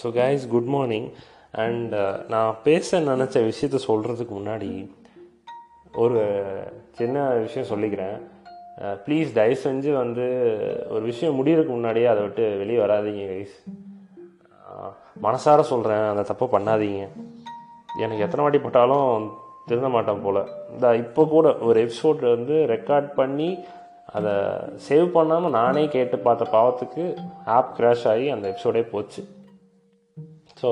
So 0.00 0.08
guys 0.20 0.44
good 0.54 0.70
morning 0.76 1.08
and 1.64 1.94
நான் 2.28 2.60
பேச 2.68 3.00
நினச்ச 3.10 3.36
விஷயத்த 3.50 3.80
சொல்கிறதுக்கு 3.90 4.34
முன்னாடி 4.38 4.70
ஒரு 6.02 6.20
சின்ன 6.98 7.24
விஷயம் 7.44 7.70
சொல்லிக்கிறேன். 7.72 8.16
Uh, 8.82 8.94
ப்ளீஸ் 9.04 9.34
தயவு 9.36 9.56
செஞ்சு 9.64 9.90
வந்து 10.02 10.26
ஒரு 10.94 11.02
விஷயம் 11.10 11.36
முடியறதுக்கு 11.38 11.74
முன்னாடியே 11.74 12.06
அதை 12.12 12.20
விட்டு 12.26 12.44
வெளியே 12.60 12.78
வராதீங்க 12.82 13.24
கைஸ் 13.32 13.56
uh, 14.70 14.90
மனசார 15.26 15.60
சொல்கிறேன் 15.72 16.04
அந்த 16.12 16.22
தப்பை 16.30 16.46
பண்ணாதீங்க. 16.54 17.02
எனக்கு 18.02 18.24
எத்தனை 18.26 18.44
வாட்டி 18.44 18.60
பட்டாலும் 18.64 19.28
திருந்த 19.68 19.88
மாட்டேன் 19.96 20.24
போல். 20.24 20.40
இந்த 20.74 20.86
இப்போ 21.02 21.22
கூட 21.34 21.48
ஒரு 21.68 21.78
எபிசோட் 21.86 22.22
வந்து 22.34 22.56
ரெக்கார்ட் 22.74 23.10
பண்ணி 23.20 23.50
அதை 24.16 24.34
சேவ் 24.88 25.06
பண்ணாமல் 25.18 25.56
நானே 25.58 25.84
கேட்டு 25.96 26.16
பார்த்த 26.26 26.48
பாவத்துக்கு 26.56 27.04
ஆப் 27.58 27.76
கிராஷ் 27.78 28.06
ஆகி 28.12 28.26
அந்த 28.36 28.46
எபிசோடே 28.52 28.84
போச்சு. 28.94 29.22
ஸோ 30.62 30.70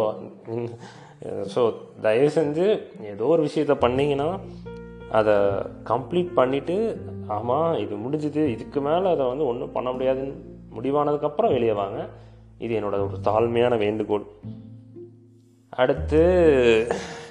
ஸோ 1.55 1.75
தயவு 2.01 2.30
செஞ்சு 2.35 2.67
ஏதோ 3.03 3.25
ஒரு 3.25 3.43
விஷயத்த 3.45 3.75
பண்ணிங்கன்னா 3.80 4.29
அதை 5.11 5.35
கம்ப்ளீட் 5.85 6.30
பண்ணிவிட்டு 6.37 6.77
ஆமாம் 7.27 7.79
இது 7.79 7.95
முடிஞ்சுது 7.97 8.47
இதுக்கு 8.47 8.80
மேலே 8.80 9.11
அதை 9.11 9.27
வந்து 9.27 9.47
ஒன்றும் 9.47 9.73
பண்ண 9.73 9.93
முடியாதுன்னு 9.93 10.37
முடிவானதுக்கப்புறம் 10.77 11.53
வெளியே 11.53 11.73
வாங்க. 11.73 12.09
இது 12.59 12.80
என்னோட 12.80 12.97
ஒரு 13.07 13.16
தாழ்மையான 13.25 13.79
வேண்டுகோள். 13.79 14.25
அடுத்து 15.69 16.23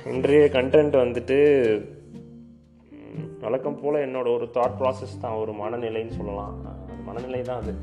இன்றைய 0.05 0.45
கண்டென்ட் 0.45 0.95
வந்துட்டு 1.03 1.37
வழக்கம் 3.39 3.79
போல் 3.81 4.05
என்னோட 4.07 4.27
ஒரு 4.33 4.49
தாட் 4.53 4.77
ப்ராசஸ் 4.79 5.21
தான் 5.21 5.33
ஒரு 5.33 5.51
மனநிலைன்னு 5.51 6.17
சொல்லலாம். 6.17 6.55
மனநிலை 7.05 7.41
தான் 7.41 7.61
அது. 7.61 7.73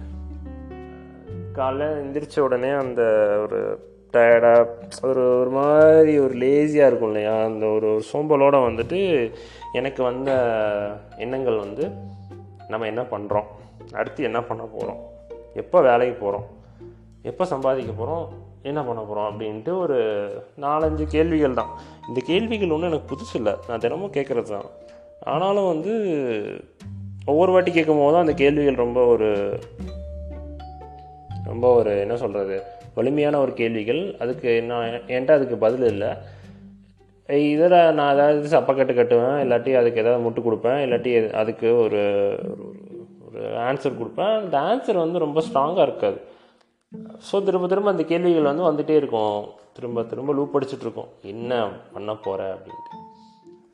காலைல 1.54 1.88
எந்திரிச்ச 2.02 2.38
உடனே 2.41 2.71
அந்த 2.71 3.02
ஒரு 3.43 3.60
டயர்டாக 4.17 4.67
ஒரு 5.03 5.41
ஒரு 5.41 5.51
மாதிரி 5.51 6.19
ஒரு 6.19 6.35
லேசியாக 6.35 6.87
இருக்கும் 6.87 7.13
இல்லையா? 7.13 7.35
அந்த 7.45 7.67
ஒரு 7.67 7.87
ஒரு 7.95 8.03
சோம்பலோட 8.13 8.57
வந்துட்டு 8.57 9.33
எனக்கு 9.73 10.03
வந்த 10.03 10.31
எண்ணங்கள் 11.17 11.57
வந்து 11.57 11.91
நம்ம 12.69 12.87
என்ன 12.87 13.03
பண்ணுறோம் 13.03 13.49
அடுத்து 13.93 14.25
என்ன 14.25 14.43
பண்ண 14.43 14.63
போகிறோம் 14.63 15.01
எப்போ 15.55 15.81
வேலைக்கு 15.81 16.25
போகிறோம் 16.25 16.47
எப்போ 17.23 17.45
சம்பாதிக்க 17.45 17.93
போகிறோம் 17.93 18.29
என்ன 18.63 18.83
பண்ண 18.83 19.01
போகிறோம் 19.01 19.29
அப்படின்ட்டு 19.31 19.79
ஒரு 19.79 19.99
நாலஞ்சு 20.61 21.05
கேள்விகள் 21.05 21.55
தான். 21.55 21.69
இந்த 22.09 22.21
கேள்விகள் 22.25 22.71
ஒன்றும் 22.71 22.91
எனக்கு 22.91 23.15
புதுசு 23.15 23.35
இல்லை. 23.35 23.55
நான் 23.69 23.79
தினமும் 23.79 24.13
கேட்குறது 24.13 24.51
தான். 24.55 24.67
ஆனாலும் 25.21 25.67
வந்து 25.67 25.93
ஒவ்வொரு 27.25 27.53
வாட்டி 27.53 27.71
கேட்கும் 27.71 27.99
போது 27.99 28.17
அந்த 28.17 28.33
கேள்விகள் 28.33 28.75
ரொம்ப 28.75 29.05
ஒரு 29.05 29.59
ரொம்ப 31.45 31.75
ஒரு 31.75 31.99
என்ன 32.01 32.17
சொல்கிறது 32.17 32.63
வலிமையான 32.97 33.41
ஒரு 33.41 33.52
கேள்விகள். 33.52 34.16
அதுக்கு 34.19 34.63
நான் 34.63 34.89
என்கிட்ட 34.89 35.30
அதுக்கு 35.30 35.57
பதில் 35.57 35.87
இல்லை. 35.87 36.09
இதில் 37.27 37.93
நான் 37.93 38.15
ஏதாவது 38.15 38.59
சப்பக்கட்டு 38.59 38.97
கட்டுவேன். 38.97 39.41
இல்லாட்டி 39.43 39.75
அதுக்கு 39.75 40.01
ஏதாவது 40.01 40.30
முட்டு 40.30 40.45
கொடுப்பேன். 40.45 40.83
இல்லாட்டி 40.83 41.33
அதுக்கு 41.33 41.79
ஒரு 41.79 41.99
ஒரு- 43.35 43.45
ஆன்சர் 43.45 43.97
கொடுப்பேன். 43.97 44.37
அந்த 44.37 44.59
ஆன்சர் 44.59 44.97
வந்து 44.97 45.19
ரொம்ப 45.19 45.43
ஸ்ட்ராங்காக 45.53 45.83
இருக்காது. 45.83 46.21
ஸோ 47.33 47.43
திரும்ப 47.43 47.66
திரும்ப 47.66 47.91
அந்த 47.91 48.03
கேள்விகள் 48.03 48.55
வந்து 48.55 48.73
வந்துகிட்டே 48.73 48.97
இருக்கும். 48.97 49.45
திரும்ப 49.75 50.03
திரும்ப 50.03 50.33
லூப் 50.33 50.57
அடிச்சிட்டு 50.57 51.05
என்ன 51.23 51.69
பண்ண 51.93 52.15
போகிற 52.15 52.55
அப்படின்ட்டு. 52.55 53.05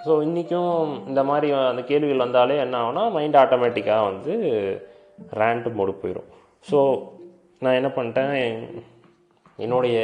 ஸோ 0.05 0.23
இன்றைக்கும் 0.23 1.09
இந்த 1.09 1.25
மாதிரி 1.25 1.53
அந்த 1.53 1.83
கேள்விகள் 1.83 2.17
வந்தாலே 2.17 2.59
என்ன 2.59 2.91
ஆகுனா 2.91 3.13
மைண்ட் 3.13 3.37
ஆட்டோமேட்டிக்காக 3.37 4.05
வந்து 4.05 4.33
ரேண்ட் 5.35 5.73
மோடு 5.79 5.95
போயிடும் 6.03 6.25
ஸோ 6.71 7.03
நான் 7.59 7.75
என்ன 7.75 7.89
பண்ணிட்டேன்? 7.89 8.59
என்னுடைய 9.57 9.99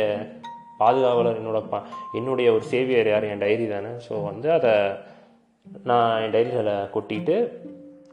பாதுகாவலர் 0.79 1.41
என்னோட 1.41 1.63
பா 1.69 1.83
என்னுடைய 2.13 2.53
ஒரு 2.53 2.63
சேவியர் 2.63 3.09
யார்? 3.09 3.25
என் 3.25 3.39
டைரி 3.39 3.69
தானே. 3.69 3.93
ஸோ 4.09 4.25
வந்து 4.25 4.53
அதை 4.53 4.73
நான் 5.85 6.23
என் 6.23 6.35
டைரியில் 6.37 6.73
கொட்டிட்டு 6.95 7.37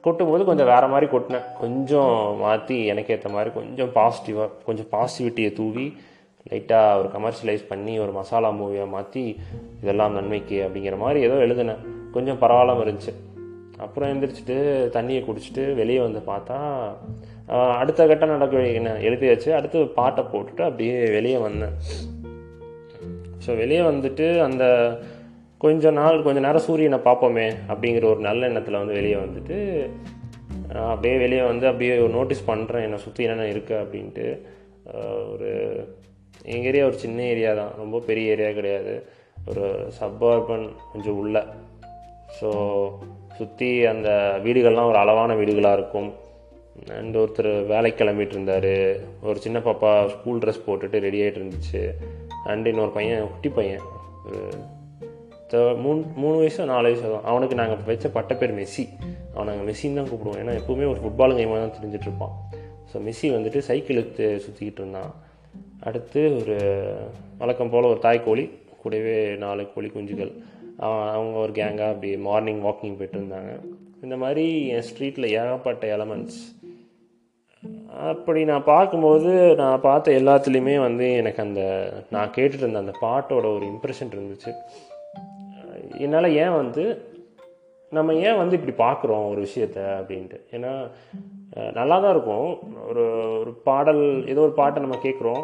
கொட்டும்போது 0.03 0.43
கொஞ்சம் 0.43 0.65
வேறு 0.65 0.87
மாதிரி 0.87 1.07
கொட்டினேன். 1.11 1.45
கொஞ்சம் 1.59 2.37
மாற்றி 2.37 2.85
எனக்கு 2.85 3.13
ஏற்ற 3.13 3.29
மாதிரி 3.29 3.51
கொஞ்சம் 3.51 3.93
பாசிட்டிவாக 3.95 4.49
கொஞ்சம் 4.65 4.89
பாசிட்டிவிட்டியை 4.91 5.53
தூவி 5.53 5.97
லைட்டாக 6.51 6.97
ஒரு 6.99 7.09
கமர்ஷியலைஸ் 7.15 7.63
பண்ணி 7.67 7.99
ஒரு 7.99 8.11
மசாலா 8.11 8.49
மூவியாக 8.49 8.89
மாற்றி 8.89 9.39
இதெல்லாம் 9.81 10.13
நன்மைக்கு 10.13 10.57
அப்படிங்கிற 10.65 10.97
மாதிரி 10.97 11.21
ஏதோ 11.21 11.33
எழுதினேன். 11.33 11.81
கொஞ்சம் 12.11 12.41
பரவாயில்லாமல் 12.41 12.85
இருந்துச்சு. 12.85 13.13
அப்புறம் 13.77 14.09
எழுந்திரிச்சிட்டு 14.09 14.57
தண்ணியை 14.97 15.21
குடிச்சிட்டு 15.25 15.75
வெளியே 15.75 15.99
வந்து 15.99 16.19
பார்த்தா 16.27 16.59
அடுத்த 17.81 18.01
கட்டம் 18.09 18.33
நடக்க 18.35 18.61
என்ன? 18.79 18.91
எழுதி 19.07 19.25
வச்சு 19.31 19.49
அடுத்து 19.57 19.79
பாட்டை 19.97 20.23
போட்டுட்டு 20.31 20.63
அப்படியே 20.69 20.95
வெளியே 21.17 21.39
வந்தேன். 21.47 21.75
ஸோ 23.45 23.51
வெளியே 23.61 23.81
வந்துட்டு 23.89 24.27
அந்த 24.47 24.65
கொஞ்ச 25.63 25.91
நாள் 25.99 26.23
கொஞ்ச 26.25 26.39
நேரம் 26.45 26.65
சூரியனை 26.67 26.99
பார்ப்போமே 27.07 27.47
அப்படிங்கிற 27.71 28.05
ஒரு 28.13 28.21
நல்ல 28.27 28.47
எண்ணத்தில் 28.49 28.81
வந்து 28.81 28.97
வெளியே 28.99 29.17
வந்துட்டு 29.25 29.57
அப்படியே 30.91 31.15
வெளியே 31.23 31.43
வந்து 31.49 31.65
அப்படியே 31.69 31.93
நோட்டீஸ் 32.15 32.47
பண்ணுறேன் 32.49 32.85
என்னை 32.85 32.99
சுற்றி 33.03 33.25
என்னென்ன 33.25 33.51
இருக்குது 33.53 33.81
அப்படின்ட்டு. 33.83 34.25
ஒரு 35.33 35.49
எங்கள் 36.53 36.69
ஏரியா 36.71 36.87
ஒரு 36.89 36.97
சின்ன 37.03 37.19
ஏரியா 37.33 37.51
தான். 37.61 37.71
ரொம்ப 37.81 38.01
பெரிய 38.09 38.33
ஏரியா 38.33 38.49
கிடையாது. 38.57 38.93
ஒரு 39.49 39.65
சப்பர்பன் 39.99 40.65
கொஞ்சம் 40.91 41.17
உள்ள. 41.21 41.45
ஸோ 42.39 42.49
சுற்றி 43.37 43.69
அந்த 43.93 44.09
வீடுகள்லாம் 44.45 44.91
ஒரு 44.91 44.99
அளவான 45.03 45.35
வீடுகளாக 45.41 45.77
இருக்கும். 45.79 46.09
அண்ட் 46.89 47.17
ஒருத்தர் 47.17 47.65
வேலைக்கு 47.65 48.03
கிளம்பிட்டு 48.03 48.29
இருந்தார் 48.29 48.97
ஒரு 49.21 49.39
சின்ன 49.39 49.59
பாப்பா 49.59 50.07
ஸ்கூல் 50.07 50.39
ட்ரெஸ் 50.39 50.69
போட்டுட்டு 50.69 50.99
ரெடி 50.99 51.21
ஆகிட்டு 51.21 51.51
இருந்துச்சு 51.51 51.89
அண்ட் 52.45 52.67
இன்னொரு 52.67 52.89
பையன் 52.89 53.27
குட்டி 53.29 53.49
பையன். 53.49 53.79
ஒரு 54.25 54.47
த- 55.47 55.75
மூணு 55.77 56.03
மூணு 56.15 56.41
வயசோ 56.41 56.65
நாலு 56.65 56.81
வயசு 56.81 57.11
தான். 57.11 57.23
அவனுக்கு 57.23 57.55
நாங்கள் 57.55 57.77
வச்ச 57.85 58.09
பட்ட 58.09 58.35
பேர் 58.35 58.55
மெஸ்ஸி. 58.55 58.87
அவனை 59.35 59.55
நாங்கள் 59.55 59.73
மெஸ்ஸின்னு 59.73 59.93
தான் 59.93 60.05
கூப்பிடுவோம். 60.05 60.37
ஏன்னா 60.37 60.59
எப்பவுமே 60.59 60.87
ஒரு 60.87 60.95
ஃபுட்பால் 60.95 61.37
கேமாக 61.37 61.69
தான் 61.69 61.73
தெரிஞ்சுட்டு 61.83 62.01
இருப்பான். 62.01 62.31
ஸோ 62.93 62.97
மெஸ்ஸி 62.97 63.25
வந்துட்டு 63.25 63.57
சைக்கிள் 63.57 63.95
எடுத்து 63.95 64.41
சுற்றிக்கிட்டு 64.45 64.79
இருந்தான். 64.79 65.13
அடுத்து 65.79 66.35
ஒரு 66.35 66.93
வழக்கம் 67.37 67.69
போல் 67.69 67.83
ஒரு 67.83 67.99
தாய் 67.99 68.23
கோழி 68.23 68.51
கூடவே 68.81 69.35
நாலு 69.35 69.73
கோழி 69.73 69.87
குஞ்சுகள். 69.87 70.31
அவன் 70.77 71.07
அவங்க 71.07 71.37
ஒரு 71.37 71.51
கேங்காக 71.51 71.89
அப்படி 71.89 72.17
மார்னிங் 72.17 72.61
வாக்கிங் 72.61 72.97
போயிட்டு 72.97 73.19
இருந்தாங்க. 73.19 73.59
இந்த 74.03 74.17
மாதிரி 74.17 74.67
என் 74.67 74.81
ஸ்ட்ரீட்டில் 74.81 75.27
ஏகப்பட்ட 75.27 75.97
எலமெண்ட்ஸ் 75.97 76.54
அப்படி 78.11 78.45
நான் 78.45 78.69
பார்க்கும்போது 78.73 79.31
நான் 79.61 79.85
பார்த்த 79.85 80.17
எல்லாத்துலேயுமே 80.19 80.75
வந்து 80.79 81.05
எனக்கு 81.21 81.41
அந்த 81.43 81.61
நான் 82.09 82.33
கேட்டுட்டு 82.35 82.65
இருந்த 82.65 82.83
அந்த 82.83 82.95
பாட்டோட 83.01 83.45
ஒரு 83.57 83.65
இம்ப்ரெஷன் 83.73 84.13
இருந்துச்சு. 84.15 84.53
என்னால் 86.05 86.35
ஏன் 86.43 86.55
வந்து 86.61 86.85
நம்ம 87.91 88.13
ஏன் 88.27 88.39
வந்து 88.41 88.57
இப்படி 88.57 88.75
பார்க்குறோம் 88.85 89.25
ஒரு 89.31 89.39
விஷயத்த 89.45 89.79
அப்படின்ட்டு. 89.99 90.37
ஏன்னா 90.55 90.71
நல்லா 91.79 91.99
தான் 91.99 92.13
இருக்கும். 92.15 92.47
ஒரு 92.89 93.03
ஒரு 93.41 93.51
பாடல் 93.69 94.03
ஏதோ 94.27 94.41
ஒரு 94.41 94.53
பாட்டை 94.61 94.79
நம்ம 94.83 94.97
கேட்குறோம். 95.03 95.43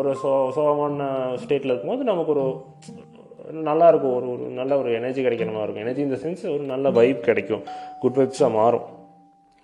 ஒரு 0.00 0.10
சோ 0.22 0.30
சோகமான 0.56 1.08
ஸ்டேட்டில் 1.42 1.72
இருக்கும்போது 1.72 2.10
நமக்கு 2.12 2.32
ஒரு 2.36 2.46
நல்லா 3.68 3.86
இருக்கும். 3.88 4.16
ஒரு 4.18 4.26
ஒரு 4.32 4.44
நல்ல 4.60 4.72
ஒரு 4.78 4.90
எனர்ஜி 5.00 5.20
கிடைக்கிற 5.26 5.52
மாதிரி 5.52 5.66
இருக்கும். 5.66 5.84
எனர்ஜி 5.86 6.02
இந்த 6.08 6.18
சென்ஸ் 6.24 6.42
ஒரு 6.54 6.64
நல்ல 6.72 6.90
வைப் 6.98 7.22
கிடைக்கும். 7.28 7.62
குட் 8.00 8.18
வைப்ஸாக 8.20 8.56
மாறும். 8.58 8.88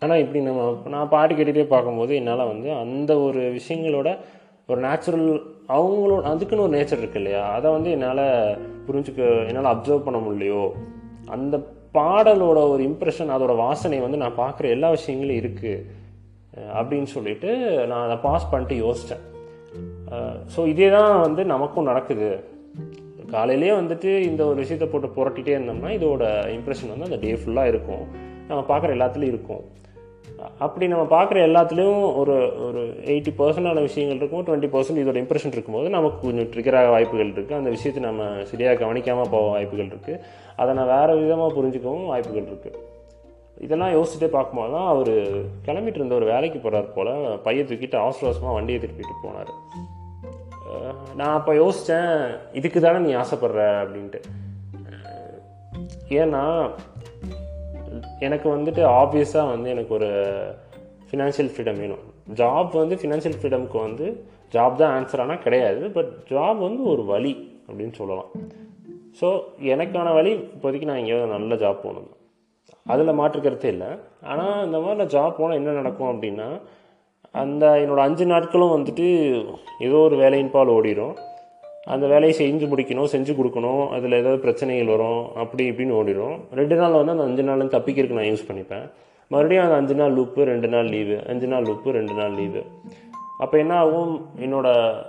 ஆனால் 0.03 0.23
இப்படி 0.23 0.41
நம்ம 0.47 0.63
நான் 0.95 1.13
பாட்டு 1.13 1.35
கேட்டுகிட்டே 1.35 1.67
பார்க்கும்போது 1.75 2.13
என்னால் 2.15 2.51
வந்து 2.53 2.69
அந்த 2.83 3.13
ஒரு 3.27 3.43
விஷயங்களோட 3.59 4.09
ஒரு 4.69 4.81
நேச்சுரல் 4.87 5.29
அவங்களோட 5.77 6.23
அதுக்குன்னு 6.31 6.65
ஒரு 6.65 6.75
நேச்சர் 6.77 7.01
இருக்கு 7.03 7.21
இல்லையா? 7.21 7.43
அதை 7.57 7.69
வந்து 7.71 7.91
என்னால் 7.97 8.25
புரிஞ்சுக்க 8.87 9.23
என்னால் 9.49 9.73
அப்சர்வ் 9.73 10.07
பண்ண 10.07 10.19
முடியலையோ? 10.25 10.65
அந்த 11.37 11.57
பாடலோட 11.97 12.59
ஒரு 12.73 12.83
இம்ப்ரெஷன் 12.91 13.33
அதோட 13.35 13.53
வாசனை 13.57 14.01
வந்து 14.01 14.21
நான் 14.23 14.41
பார்க்குற 14.43 14.69
எல்லா 14.77 14.89
விஷயங்களும் 14.97 15.41
இருக்குது 15.43 15.85
அப்படின்னு 16.79 17.09
சொல்லிட்டு 17.15 17.51
நான் 17.91 18.05
அதை 18.07 18.17
பாஸ் 18.27 18.51
பண்ணிட்டு 18.51 18.77
யோசித்தேன் 18.85 19.25
ஸோ 20.55 20.61
இதே 20.73 20.89
தான் 20.97 21.23
வந்து 21.25 21.43
நமக்கும் 21.53 21.89
நடக்குது. 21.91 22.29
காலையிலேயே 23.33 23.73
வந்துட்டு 23.81 24.11
இந்த 24.29 24.43
ஒரு 24.51 24.59
விஷயத்தை 24.65 24.87
போட்டு 24.89 25.09
புரட்டிகிட்டே 25.17 25.55
இருந்தோம்னா 25.57 25.91
இதோட 25.99 26.25
இம்ப்ரெஷன் 26.57 26.93
வந்து 26.93 27.09
அந்த 27.09 27.19
டே 27.25 27.33
ஃபுல்லாக 27.41 27.73
இருக்கும். 27.73 28.05
நம்ம 28.49 28.61
பார்க்குற 28.69 28.91
எல்லாத்துலேயும் 28.97 29.33
இருக்கும். 29.35 29.65
அப்படி 30.59 30.85
நம்ம 30.89 31.05
பார்க்குற 31.15 31.39
எல்லாத்துலேயும் 31.47 32.01
ஒரு 32.21 32.35
ஒரு 32.67 32.81
எயிட்டி 33.13 33.33
பர்சன்டான 33.39 33.83
விஷயங்கள் 33.87 34.19
இருக்கும் 34.21 34.45
டுவெண்ட்டி 34.47 34.69
பர்சன்ட் 34.75 35.01
இதோட 35.03 35.19
இம்ப்ரெஷன் 35.23 35.55
இருக்கும்போது 35.57 35.89
நமக்கு 35.89 36.19
கொஞ்சம் 36.27 36.51
ட்ரிகராக 36.55 36.91
வாய்ப்புகள் 36.95 37.33
இருக்குது 37.37 37.59
அந்த 37.61 37.71
விஷயத்தை 37.71 38.03
நம்ம 38.03 38.27
சரியாக 38.51 38.81
கவனிக்காமல் 38.83 39.33
போக 39.35 39.49
வாய்ப்புகள் 39.49 39.91
இருக்குது 39.93 40.21
அதை 40.57 40.75
நான் 40.75 40.93
வேறு 40.95 41.17
விதமாக 41.23 41.55
புரிஞ்சுக்கவும் 41.57 42.11
வாய்ப்புகள் 42.13 42.49
இருக்குது 42.51 42.83
இதெல்லாம் 43.65 43.95
யோசிச்சுட்டே 43.97 44.29
பார்க்கும்போது 44.37 44.73
தான் 44.73 44.89
அவர் 44.89 45.15
கிளம்பிட்டு 45.67 46.01
இருந்த 46.01 46.15
ஒரு 46.15 46.27
வேலைக்கு 46.33 46.59
போகிறார் 46.59 46.95
போல் 46.97 47.13
பையை 47.45 47.63
தூக்கிட்டு 47.65 47.97
அவசர 48.03 48.27
அவசரமாக 48.29 48.57
வண்டியை 48.57 48.81
திருப்பிட்டு 48.81 49.15
போனார். 49.23 49.53
நான் 51.15 51.37
அப்போ 51.39 51.53
யோசித்தேன் 51.55 52.13
இதுக்கு 52.53 52.81
தானே 52.81 52.99
நீ 52.99 53.13
ஆசைப்பட்ற 53.15 53.63
அப்படின்ட்டு. 53.83 54.21
ஏன்னா 56.21 56.43
எனக்கு 58.27 58.47
வந்துட்டு 58.57 58.83
ஆப்வியஸாக 59.01 59.53
வந்து 59.55 59.69
எனக்கு 59.75 59.93
ஒரு 59.99 60.11
ஃபினான்ஷியல் 61.09 61.51
ஃப்ரீடம் 61.53 61.81
வேணும். 61.83 62.05
ஜாப் 62.41 62.73
வந்து 62.83 62.97
ஃபினான்ஷியல் 63.01 63.39
ஃப்ரீடம்க்கு 63.41 63.79
வந்து 63.87 64.07
ஜாப் 64.55 64.81
தான் 64.81 64.95
ஆன்சர் 64.97 65.23
ஆனால் 65.25 65.43
கிடையாது 65.45 65.83
பட் 65.97 66.13
ஜாப் 66.33 66.59
வந்து 66.69 66.83
ஒரு 66.93 67.03
வழி 67.13 67.35
அப்படின்னு 67.69 67.95
சொல்லலாம். 68.01 68.31
ஸோ 69.21 69.29
எனக்கான 69.75 70.09
வழி 70.19 70.33
இப்போதைக்கு 70.55 70.89
நான் 70.89 71.03
எங்கேயாவது 71.03 71.35
நல்ல 71.37 71.55
ஜாப் 71.65 71.85
போகணும். 71.85 72.11
அதில் 72.93 73.19
மாற்றுக்கிறதே 73.21 73.69
இல்லை. 73.75 73.91
ஆனால் 74.33 74.65
இந்த 74.67 74.79
மாதிரி 74.83 75.01
நான் 75.03 75.15
ஜாப் 75.15 75.39
போனால் 75.39 75.59
என்ன 75.61 75.77
நடக்கும் 75.81 76.11
அப்படின்னா 76.13 76.49
அந்த 77.43 77.65
என்னோடய 77.83 78.09
அஞ்சு 78.09 78.27
நாட்களும் 78.33 78.75
வந்துட்டு 78.77 79.07
ஏதோ 79.87 79.97
ஒரு 80.09 80.17
வேலையின் 80.23 80.55
பால் 80.55 80.75
ஓடிடும் 80.77 81.17
அந்த 81.95 82.05
வேலையை 82.13 82.35
செஞ்சு 82.39 82.67
முடிக்கணும் 82.71 83.11
செஞ்சு 83.15 83.33
கொடுக்கணும் 83.39 83.83
அதில் 83.97 84.19
ஏதாவது 84.21 84.41
பிரச்சனைகள் 84.45 84.93
வரும் 84.95 85.21
அப்படி 85.43 85.65
இப்படின்னு 85.71 85.97
ஓடிடும். 85.99 86.37
ரெண்டு 86.61 86.77
நாள் 86.81 86.97
வந்து 87.01 87.15
அந்த 87.15 87.27
அஞ்சு 87.31 87.45
நாள் 87.49 87.75
தப்பிக்கிறதுக்கு 87.75 88.21
நான் 88.21 88.31
யூஸ் 88.33 88.49
பண்ணிப்பேன். 88.49 88.87
மறுபடியும் 89.33 89.65
அந்த 89.67 89.77
அஞ்சு 89.81 89.95
நாள் 90.01 90.17
லூப்பு 90.19 90.49
ரெண்டு 90.53 90.69
நாள் 90.75 90.89
லீவு 90.95 91.19
அஞ்சு 91.33 91.47
நாள் 91.53 91.67
லூப்பு 91.69 91.95
ரெண்டு 91.99 92.17
நாள் 92.21 92.35
லீவு 92.41 92.63
அப்போ 93.45 93.57
என்ன 93.65 93.75
ஆகும்? 93.85 94.15
என்னோடய 94.45 95.05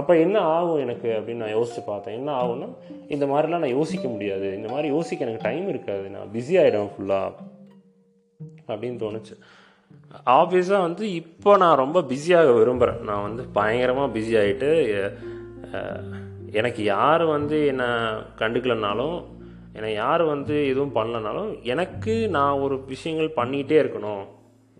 அப்போ 0.00 0.12
என்ன 0.24 0.36
ஆகும் 0.56 0.80
எனக்கு 0.84 1.08
அப்படின்னு 1.18 1.42
நான் 1.44 1.56
யோசித்து 1.58 1.82
பார்த்தேன். 1.86 2.16
என்ன 2.18 2.30
ஆகும்னா 2.40 2.68
இந்த 3.14 3.24
மாதிரிலாம் 3.30 3.64
நான் 3.64 3.76
யோசிக்க 3.78 4.04
முடியாது. 4.14 4.48
இந்த 4.58 4.68
மாதிரி 4.72 4.88
யோசிக்க 4.94 5.26
எனக்கு 5.26 5.46
டைம் 5.48 5.66
இருக்காது. 5.72 6.04
நான் 6.16 6.30
பிஸி 6.34 6.54
ஆகிடும் 6.62 6.92
ஃபுல்லாக 6.92 7.32
அப்படின்னு 8.70 9.00
தோணுச்சு. 9.04 9.34
ஆப்வியஸாக 10.38 10.84
வந்து 10.86 11.04
இப்போ 11.20 11.50
நான் 11.62 11.80
ரொம்ப 11.82 11.98
பிஸியாக 12.12 12.52
விரும்புகிறேன் 12.60 13.02
நான் 13.08 13.26
வந்து 13.26 13.42
பயங்கரமாக 13.58 14.12
பிஸி 14.16 14.34
ஆகிட்டு 14.42 14.70
எனக்கு 16.52 16.82
யார் 16.84 17.22
வந்து 17.22 17.66
என்னை 17.66 17.86
கண்டுக்கலனாலும் 18.38 19.24
என்னை 19.72 19.92
யார் 19.92 20.22
வந்து 20.22 20.66
எதுவும் 20.68 20.94
பண்ணலனாலும் 20.94 21.62
எனக்கு 21.62 22.28
நான் 22.28 22.52
ஒரு 22.52 22.84
விஷயங்கள் 22.84 23.46
பண்ணிகிட்டே 23.46 23.82
இருக்கணும். 23.82 24.26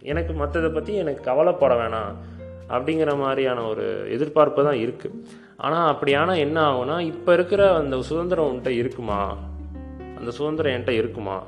எனக்கு 0.02 0.32
மற்றதை 0.32 0.75
பற்றி 0.75 0.94
எனக்கு 0.94 1.25
கவலைப்பட 1.25 1.75
வேணாம் 1.75 2.14
அப்படிங்கிற 2.69 3.19
மாதிரியான 3.19 3.62
ஒரு 3.62 4.08
எதிர்பார்ப்பு 4.10 4.64
தான் 4.64 4.75
இருக்குது 4.75 5.25
ஆனால் 5.56 5.94
அப்படியான 5.94 6.37
என்ன 6.38 6.72
ஆகும்னா 6.72 7.00
இப்போ 7.00 7.32
இருக்கிற 7.32 7.75
அந்த 7.76 8.02
சுதந்திரம் 8.02 8.46
உன்கிட்ட 8.46 8.69
இருக்குமா? 8.69 9.36
அந்த 10.19 10.31
சுதந்திரம் 10.31 10.72
என்கிட்ட 10.72 10.88
இருக்குமா? 10.88 11.43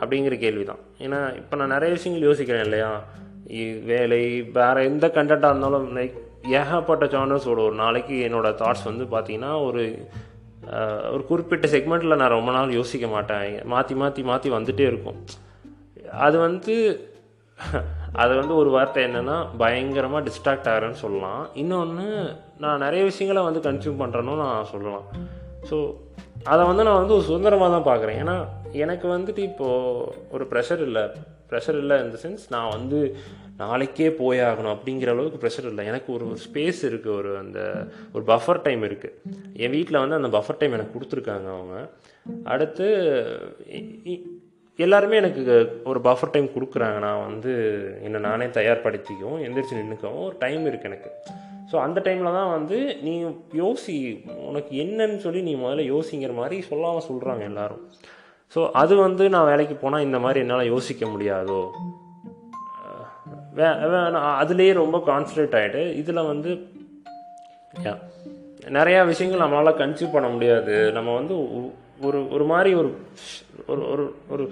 அப்படிங்கிற 0.00 0.38
கேள்வி 0.38 0.64
தான் 0.64 0.78
ஏன்னா 0.98 1.36
இப்போ 1.36 1.56
நான் 1.56 1.68
நிறைய 1.68 1.94
விஷயங்கள் 1.94 2.28
யோசிக்கிறேன் 2.28 2.62
இல்லையா? 2.62 3.04
இ- 3.48 3.84
வேலை 3.84 4.42
வேறு 4.42 4.84
எந்த 4.84 5.10
கண்டென்ட்டாக 5.14 5.50
இருந்தாலும் 5.50 5.96
லைக் 5.96 6.14
ஏகப்பட்ட 6.60 7.04
சேனல்ஸோட 7.14 7.60
ஒரு 7.68 7.76
நாளைக்கு 7.82 8.16
என்னோடய 8.28 8.58
தாட்ஸ் 8.62 8.88
வந்து 8.90 9.04
பார்த்திங்கன்னா 9.14 9.52
ஒரு 9.66 9.82
ஒரு 11.14 11.22
குறிப்பிட்ட 11.30 11.66
செக்மெண்ட்டில் 11.72 12.20
நான் 12.20 12.34
ரொம்ப 12.36 12.50
நாள் 12.56 12.76
யோசிக்க 12.78 13.06
மாட்டேன். 13.14 13.56
மாற்றி 13.72 13.94
மாற்றி 14.02 14.22
மாற்றி 14.30 14.48
வந்துகிட்டே 14.54 14.86
இருக்கும். 14.90 15.18
அது 16.26 16.36
வந்து 16.46 16.74
அது 18.22 18.32
வந்து 18.40 18.54
ஒரு 18.60 18.70
வார்த்தை 18.76 19.00
என்னென்னா 19.08 19.36
பயங்கரமாக 19.62 20.24
டிஸ்ட்ராக்ட் 20.28 20.68
ஆகிறேன்னு 20.72 21.02
சொல்லலாம். 21.02 21.42
இன்னொன்று 21.62 22.06
நான் 22.64 22.82
நிறைய 22.86 23.02
விஷயங்களை 23.10 23.42
வந்து 23.48 23.60
கன்சியூம் 23.68 24.00
பண்ணுறேன்னு 24.02 24.34
நான் 24.44 24.70
சொல்லலாம். 24.72 25.06
ஸோ 25.70 25.78
அதை 26.52 26.62
வந்து 26.70 26.86
நான் 26.86 27.00
வந்து 27.02 27.16
ஒரு 27.16 27.26
சுதந்திரமாக 27.28 27.70
தான் 27.74 27.88
பார்க்குறேன் 27.90 28.18
ஏன்னா 28.22 28.36
எனக்கு 28.84 29.06
வந்துட்டு 29.16 29.42
இப்போது 29.50 30.10
ஒரு 30.36 30.46
ப்ரெஷர் 30.52 30.82
இல்லை. 30.88 31.04
ப்ரெஷர் 31.50 31.78
இல்லை 31.82 31.96
இந்த 32.04 32.16
சென்ஸ் 32.24 32.44
நான் 32.54 32.74
வந்து 32.76 33.00
நாளைக்கே 33.62 34.08
போயாகணும் 34.20 34.74
அப்படிங்கிற 34.74 35.10
அளவுக்கு 35.14 35.40
ப்ரெஷர் 35.42 35.68
இல்லை. 35.70 35.84
எனக்கு 35.90 36.08
ஒரு 36.16 36.26
ஸ்பேஸ் 36.44 36.80
இருக்குது 36.90 37.16
ஒரு 37.18 37.30
அந்த 37.42 37.58
ஒரு 38.14 38.24
பஃபர் 38.32 38.62
டைம் 38.66 38.82
இருக்குது 38.88 39.16
என் 39.64 39.74
வீட்டில் 39.76 40.02
வந்து 40.02 40.18
அந்த 40.20 40.30
பஃபர் 40.36 40.60
டைம் 40.60 40.76
எனக்கு 40.78 40.94
கொடுத்துருக்காங்க 40.96 41.48
அவங்க. 41.56 41.76
அடுத்து 42.54 42.86
எல்லாருமே 44.78 45.16
எனக்கு 45.22 45.42
ஒரு 45.90 45.98
பஃபர் 46.06 46.32
டைம் 46.34 46.54
கொடுக்குறாங்க. 46.54 46.98
நான் 47.06 47.24
வந்து 47.28 47.52
என்னை 48.06 48.20
நானே 48.28 48.46
தயார்படுத்திக்கவும் 48.58 49.42
எந்திரிச்சு 49.46 49.80
நின்றுக்கவும் 49.80 50.24
ஒரு 50.28 50.36
டைம் 50.44 50.64
இருக்குது 50.70 50.90
எனக்கு. 50.90 51.10
ஸோ 51.70 51.76
அந்த 51.84 51.98
டைமில் 52.06 52.36
தான் 52.38 52.52
வந்து 52.56 52.78
நீ 53.04 53.12
யோசி 53.60 53.94
உனக்கு 54.48 54.72
என்னன்னு 54.84 55.18
சொல்லி 55.26 55.42
நீ 55.48 55.54
முதல்ல 55.62 55.84
யோசிங்கிற 55.94 56.32
மாதிரி 56.40 56.56
சொல்லாமல் 56.70 57.06
சொல்கிறாங்க 57.10 57.44
எல்லோரும். 57.50 57.84
ஸோ 58.54 58.62
அது 58.82 58.94
வந்து 59.06 59.24
நான் 59.34 59.50
வேலைக்கு 59.52 59.76
போனால் 59.84 60.06
இந்த 60.08 60.18
மாதிரி 60.24 60.42
என்னால் 60.44 60.72
யோசிக்க 60.74 61.04
முடியாதோ? 61.14 61.60
வே 63.56 63.66
நான் 64.14 64.38
அதுலேயே 64.42 64.72
ரொம்ப 64.82 64.96
கான்சன்ட்ரேட் 65.08 65.56
ஆகிட்டு 65.60 65.82
இதில் 66.00 66.28
வந்து 66.32 66.50
நிறையா 68.76 69.00
விஷயங்கள் 69.10 69.42
நம்மளால் 69.44 69.80
கன்சியூம் 69.80 70.14
பண்ண 70.14 70.28
முடியாது. 70.34 70.74
நம்ம 70.96 71.10
வந்து 71.18 71.34
ஒரு 72.06 72.20
ஒரு 72.34 72.44
மாதிரி 72.52 72.70
ஒரு 72.80 72.90
ஒரு 73.72 73.82
ஒரு 73.92 74.04
ஒரு 74.34 74.44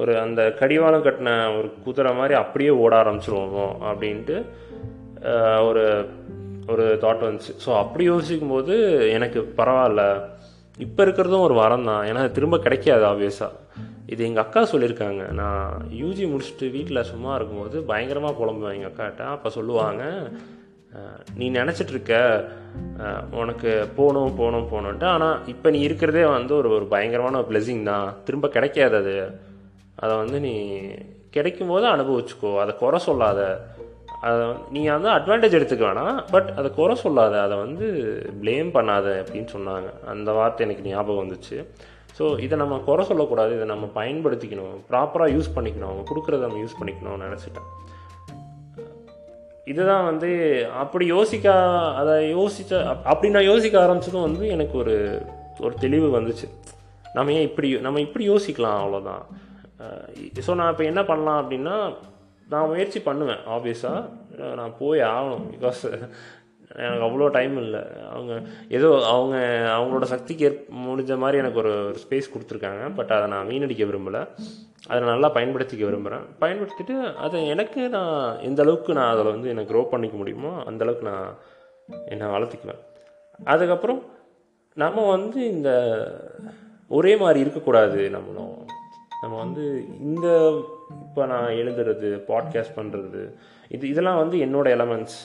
ஒரு 0.00 0.12
அந்த 0.22 0.40
கடிவாளம் 0.60 1.04
கட்டின 1.06 1.30
ஒரு 1.58 1.68
குதிரை 1.84 2.12
மாதிரி 2.20 2.34
அப்படியே 2.42 2.72
ஓட 2.84 2.92
ஆரம்பிச்சிருவோமோ 3.02 3.66
அப்படின்ட்டு 3.90 4.36
ஒரு 5.68 5.84
ஒரு 6.72 6.84
தாட் 7.02 7.26
வந்துச்சு. 7.26 7.52
ஸோ 7.64 7.70
அப்படி 7.82 8.04
யோசிக்கும் 8.12 8.54
போது 8.54 8.74
எனக்கு 9.16 9.40
பரவாயில்ல. 9.58 10.02
இப்போ 10.86 11.00
இருக்கிறதும் 11.04 11.46
ஒரு 11.48 11.54
வரம் 11.62 11.88
தான். 11.90 12.02
ஏன்னா 12.10 12.22
திரும்ப 12.36 12.56
கிடைக்காது 12.64 13.04
ஆப்வியஸாக 13.10 13.52
இது 14.12 14.20
எங்கள் 14.28 14.44
அக்கா 14.44 14.60
சொல்லியிருக்காங்க. 14.72 15.22
நான் 15.40 15.86
யூஜி 16.02 16.24
முடிச்சுட்டு 16.32 16.66
வீட்டில் 16.76 17.08
சும்மா 17.12 17.32
இருக்கும்போது 17.38 17.76
பயங்கரமாக 17.90 18.38
புலம்புவேன் 18.40 18.76
எங்கள் 18.76 18.90
அக்காட்ட. 18.92 19.24
அப்போ 19.36 19.48
சொல்லுவாங்க 19.56 20.02
நீ 21.38 21.46
நினச்சிட்டு 21.56 21.92
இருக்க 21.94 22.14
உனக்கு 23.40 23.70
போகணும் 23.96 24.36
போகணும் 24.38 24.68
போகணுன்ட்டு 24.70 25.08
ஆனால் 25.14 25.40
இப்போ 25.52 25.68
நீ 25.74 25.80
இருக்கிறதே 25.88 26.22
வந்து 26.36 26.52
ஒரு 26.60 26.68
ஒரு 26.76 26.86
பயங்கரமான 26.94 27.40
ஒரு 27.40 27.48
பிளெஸிங் 27.50 27.82
தான். 27.90 28.06
திரும்ப 28.26 28.48
கிடைக்காது 28.56 28.96
அது. 29.02 29.16
அதை 30.02 30.12
வந்து 30.22 30.38
நீ 30.46 30.54
கிடைக்கும் 31.36 31.72
போது 31.72 31.86
அனுபவிச்சுக்கோ. 31.94 32.52
அதை 32.62 32.74
குறை 32.82 33.00
சொல்லாத. 33.08 33.40
அதை 34.28 34.46
நீ 34.74 34.82
வந்து 34.94 35.10
அட்வான்டேஜ் 35.16 35.56
எடுத்துக்க 35.58 35.84
வேணாம். 35.88 36.16
பட் 36.34 36.48
அதை 36.60 36.68
குறை 36.78 36.96
சொல்லாத. 37.02 37.34
அதை 37.46 37.56
வந்து 37.64 37.86
ப்ளேம் 38.42 38.70
பண்ணாத 38.78 39.06
அப்படின்னு 39.22 39.50
சொன்னாங்க. 39.56 39.90
அந்த 40.14 40.30
வார்த்தை 40.38 40.64
எனக்கு 40.66 40.88
ஞாபகம் 40.90 41.22
வந்துச்சு. 41.24 41.58
ஸோ 42.18 42.40
இதை 42.40 42.58
நம்ம 42.58 42.78
குறை 42.78 43.04
சொல்லக்கூடாது. 43.04 43.54
இதை 43.54 43.66
நம்ம 43.66 43.86
பயன்படுத்திக்கணும். 43.94 44.76
ப்ராப்பராக 44.90 45.34
யூஸ் 45.34 45.50
பண்ணிக்கணும். 45.54 45.82
அவங்க 45.82 46.14
கொடுக்குறத 46.14 46.38
நம்ம 46.38 46.58
யூஸ் 46.58 46.82
பண்ணிக்கணும்னு 46.82 47.26
நினச்சிட்டேன். 47.26 47.66
இதுதான் 49.64 50.04
வந்து 50.04 50.30
அப்படி 50.70 51.06
யோசிக்க 51.06 51.52
அதை 51.94 52.34
யோசித்த 52.36 52.70
அப்- 52.70 53.02
அப்படி 53.02 53.32
நான் 53.32 53.42
யோசிக்க 53.42 53.86
ஆரம்பிச்சதும் 53.86 54.22
வந்து 54.22 54.48
எனக்கு 54.48 54.78
ஒரு 54.78 55.22
ஒரு 55.60 55.74
தெளிவு 55.74 56.20
வந்துச்சு. 56.20 56.48
நம்ம 57.14 57.32
ஏன் 57.32 57.42
இப்படி 57.42 57.78
நம்ம 57.78 58.00
இப்படி 58.00 58.30
யோசிக்கலாம் 58.30 58.80
அவ்வளோதான் 58.82 59.22
ஸோ 60.46 60.54
நான் 60.54 60.70
இப்போ 60.70 60.84
என்ன 60.84 61.04
பண்ணலாம் 61.04 61.50
அப்படின்னா 61.50 61.96
நான் 62.48 62.68
முயற்சி 62.68 63.00
பண்ணுவேன் 63.00 63.36
ஆப்வியஸாக 63.36 64.08
நான் 64.54 64.74
போய் 64.78 65.00
ஆகணும் 65.00 65.44
பிகாஸ் 65.52 66.08
எனக்கு 66.84 67.06
அவ்வளோ 67.06 67.30
டைம் 67.30 67.56
இல்லை. 67.56 67.80
அவங்க 68.10 68.42
ஏதோ 68.68 68.88
அவங்க 69.06 69.36
அவங்களோட 69.76 70.02
சக்திக்கு 70.02 70.44
ஏற் 70.44 70.58
முடிஞ்ச 70.86 71.18
மாதிரி 71.18 71.38
எனக்கு 71.38 71.58
ஒரு 71.58 71.74
ஸ்பேஸ் 72.04 72.32
கொடுத்துருக்காங்க. 72.32 72.94
பட் 72.94 73.10
அதை 73.10 73.28
நான் 73.28 73.48
வீணடிக்க 73.48 73.84
விரும்பலை. 73.84 74.22
அதை 74.88 75.00
நல்லா 75.08 75.30
பயன்படுத்திக்க 75.34 75.84
விரும்புகிறேன் 75.84 76.26
பயன்படுத்திட்டு 76.40 76.96
அதை 77.14 77.46
எனக்கு 77.48 77.88
நான் 77.88 78.40
எந்த 78.40 78.62
அளவுக்கு 78.62 78.92
நான் 78.92 79.12
அதில் 79.14 79.32
வந்து 79.32 79.48
எனக்கு 79.48 79.72
க்ரோ 79.72 79.84
பண்ணிக்க 79.88 80.16
முடியுமோ 80.16 80.52
அந்தளவுக்கு 80.70 81.06
நான் 81.12 81.28
என்னை 82.06 82.26
வளர்த்துக்குவேன். 82.26 82.82
அதுக்கப்புறம் 83.44 84.02
நம்ம 84.74 85.10
வந்து 85.10 85.40
இந்த 85.50 85.70
ஒரே 86.88 87.16
மாதிரி 87.16 87.40
இருக்கக்கூடாது 87.40 88.10
நம்மளும் 88.10 88.56
நம்ம 89.22 89.34
வந்து 89.38 89.84
இந்த 90.00 90.26
இப்போ 91.04 91.26
நான் 91.26 91.50
எழுதுறது 91.52 92.08
பாட்காஸ்ட் 92.28 92.76
பண்ணுறது 92.76 93.22
இது 93.68 93.88
இதெல்லாம் 93.88 94.16
வந்து 94.16 94.36
என்னோட 94.38 94.66
எலமெண்ட்ஸ் 94.76 95.18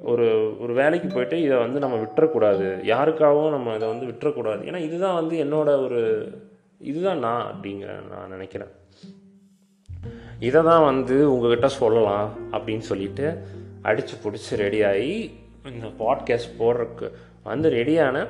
ஒரு 0.00 0.56
ஒரு 0.60 0.72
வேலைக்கு 0.72 1.08
போயிட்டு 1.08 1.42
இதை 1.42 1.56
வந்து 1.56 1.78
நம்ம 1.78 1.96
விட்டுறக்கூடாது. 1.96 2.66
யாருக்காகவும் 2.84 3.50
நம்ம 3.50 3.74
இதை 3.74 3.88
வந்து 3.88 4.06
விட்டுறக்கூடாது. 4.06 4.60
ஏன்னா 4.68 4.76
இதுதான் 4.76 5.14
வந்து 5.14 5.44
என்னோட 5.44 5.84
ஒரு 5.84 6.00
இதுதான் 6.78 7.18
நான் 7.18 7.46
அப்படிங்கிற 7.46 7.90
நான் 8.10 8.28
நினைக்கிறேன். 8.28 8.68
இதை 10.38 10.62
தான் 10.62 10.84
வந்து 10.84 11.32
உங்ககிட்ட 11.32 11.68
சொல்லலாம் 11.68 12.32
அப்படின்னு 12.52 12.84
சொல்லிட்டு 12.90 13.42
அடித்து 13.82 14.12
பிடிச்சி 14.24 14.52
ரெடியாகி 14.52 15.30
இந்த 15.64 15.86
பாட்காஸ்ட் 15.98 16.56
போடுறதுக்கு 16.58 17.10
வந்து 17.42 17.70
ரெடியான 17.70 18.26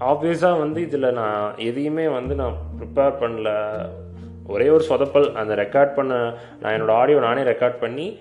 ஆப்வியஸாக 0.00 0.58
வந்து 0.58 0.80
இதில் 0.80 1.12
நான் 1.12 1.58
எதையுமே 1.58 2.08
வந்து 2.08 2.34
நான் 2.34 2.56
ப்ரிப்பேர் 2.78 3.20
பண்ணல. 3.22 3.50
ஒரே 4.46 4.68
ஒரு 4.68 4.84
சொதப்பல். 4.88 5.32
அந்த 5.32 5.54
ரெக்கார்ட் 5.54 5.94
பண்ண 5.94 6.34
நான் 6.60 6.82
என்னோடய 6.82 7.00
ஆடியோ 7.02 7.18
நானே 7.18 7.42
ரெக்கார்ட் 7.42 7.78
பண்ணி 7.78 8.18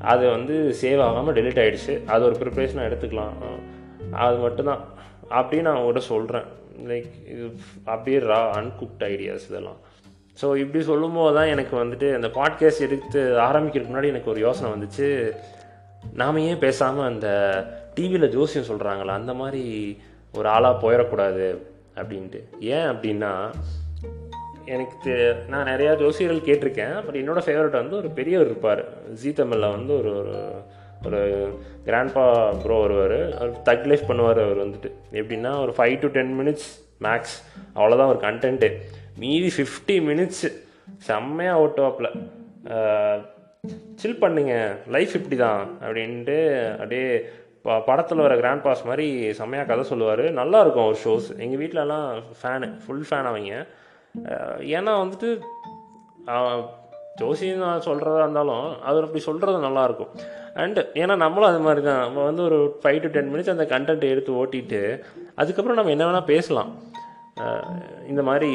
அது 0.00 0.30
வந்து 0.30 0.74
சேவ் 0.82 1.00
ஆகாமல் 1.02 1.34
டெலிட் 1.34 1.60
ஆகிடுச்சு 1.62 2.04
அது 2.04 2.24
ஒரு 2.24 2.36
ப்ரிப்ரேஷனாக 2.40 2.88
எடுத்துக்கலாம். 2.88 3.34
அது 4.12 4.36
மட்டும்தான். 4.36 4.84
அப்படின்னு 5.30 5.60
நான் 5.60 5.76
உங்கள்கிட்ட 5.76 5.98
சொல்கிறேன் 5.98 6.44
லைக் 6.84 7.10
இது 7.28 7.44
அப்படியே 7.84 8.18
ரா 8.18 8.38
அன்குக்ட் 8.58 9.04
ஐடியாஸ் 9.04 9.48
இதெல்லாம். 9.48 9.76
ஸோ 10.42 10.56
இப்படி 10.56 10.84
சொல்லும்போது 10.84 11.34
தான் 11.34 11.46
எனக்கு 11.46 11.84
வந்துட்டு 11.84 12.14
அந்த 12.14 12.28
பாட்காஸ்ட் 12.28 12.80
எடுத்து 12.80 13.20
ஆரம்பிக்கிறதுக்கு 13.38 13.92
முன்னாடி 13.92 14.06
எனக்கு 14.06 14.30
ஒரு 14.30 14.40
யோசனை 14.40 14.72
வந்துச்சு. 14.72 15.32
நாம 16.14 16.40
ஏன் 16.40 16.58
பேசாமல் 16.58 17.04
அந்த 17.04 17.28
டிவியில் 17.94 18.28
ஜோசியம் 18.28 18.68
சொல்கிறாங்களா 18.68 19.18
அந்த 19.20 19.34
மாதிரி 19.34 19.64
ஒரு 20.34 20.48
ஆளாக 20.48 20.80
போயிடக்கூடாது 20.82 21.58
அப்படின்ட்டு. 21.94 22.40
ஏன் 22.60 22.88
அப்படின்னா 22.92 23.50
எனக்கு 24.64 25.12
நான் 25.48 25.66
நிறையா 25.66 25.92
ஜோசியர்கள் 26.02 26.48
கேட்டிருக்கேன். 26.48 26.96
பட் 27.04 27.18
என்னோடய 27.20 27.46
ஃபேவரட் 27.46 27.80
வந்து 27.82 27.96
ஒரு 27.96 28.08
பெரியவர் 28.08 28.46
இருப்பார். 28.46 28.82
ஜீ 29.22 29.32
தமிழில் 29.32 29.74
வந்து 29.76 29.92
ஒரு 29.98 30.12
ஒரு 30.18 30.36
ஒரு 31.06 31.20
கிராண்ட்பா 31.86 32.24
ப்ரோ 32.62 32.80
வருவார். 32.80 33.18
அவர் 33.38 33.52
தக் 33.68 33.86
லைஃப் 33.90 34.08
பண்ணுவார் 34.10 34.40
அவர் 34.46 34.62
வந்துட்டு. 34.64 34.90
எப்படின்னா 35.12 35.52
ஒரு 35.60 35.74
five 35.78 35.98
to 35.98 36.08
ten 36.08 36.32
minutes 36.40 36.68
max 37.06 37.36
அவ்வளோதான் 37.74 38.12
ஒரு 38.14 38.20
கண்டென்ட்டு 38.26 38.70
மீதி 39.18 39.50
ஃபிஃப்டி 39.56 39.96
மினிட்ஸு 40.08 40.50
செம்மையாக 41.08 41.62
ஓட்டுவாப்பில். 41.64 42.10
சில் 43.94 44.18
பண்ணுங்க. 44.18 44.54
லைஃப் 44.96 45.14
இப்படி 45.18 45.36
தான் 45.36 45.78
அப்படின்ட்டு 45.82 46.38
அப்படியே 46.72 47.06
ப 47.62 47.80
படத்தில் 47.88 48.24
வர 48.26 48.36
கிராண்ட் 48.36 48.62
பாஸ் 48.62 48.84
மாதிரி 48.84 49.32
செம்மையாக 49.38 49.68
கதை 49.70 49.84
சொல்லுவார். 49.84 50.22
நல்லாயிருக்கும் 50.38 50.86
அவர் 50.86 51.02
ஷோஸ் 51.04 51.28
எங்கள் 51.44 51.60
வீட்டிலலாம் 51.62 52.08
ஃபேனு 52.42 52.68
ஃபுல் 52.84 53.06
ஃபேன் 53.08 53.28
அவங்க. 53.30 53.66
ஏன்னா 54.76 54.92
வந்துட்டு 55.02 55.28
ஜோசி 57.20 57.46
நான் 57.56 57.86
சொல்கிறதா 57.86 58.18
இருந்தாலும் 58.18 58.66
அவர் 58.80 59.06
அப்படி 59.06 59.22
சொல்கிறது 59.28 59.58
நல்லாயிருக்கும் 59.66 60.12
அண்டு 60.54 60.82
ஏன்னா 61.00 61.16
நம்மளும் 61.22 61.48
அது 61.48 61.60
மாதிரி 61.60 61.82
தான் 61.86 62.00
நம்ம 62.04 62.22
வந்து 62.24 62.42
ஒரு 62.42 62.58
ஃபைவ் 62.82 63.00
டு 63.00 63.08
டென் 63.08 63.30
மினிட்ஸ் 63.34 63.52
அந்த 63.54 63.66
கண்டென்ட் 63.72 64.04
எடுத்து 64.12 64.32
ஓட்டிட்டு 64.40 64.80
அதுக்கப்புறம் 65.34 65.78
நம்ம 65.78 65.94
என்ன 65.96 66.06
வேணால் 66.06 66.30
பேசலாம். 66.34 66.70
இந்த 68.08 68.22
மாதிரி 68.28 68.50